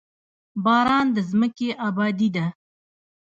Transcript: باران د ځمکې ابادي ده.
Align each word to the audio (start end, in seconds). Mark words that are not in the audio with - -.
باران 0.63 1.05
د 1.15 1.17
ځمکې 1.29 1.69
ابادي 1.87 2.29
ده. 2.35 2.45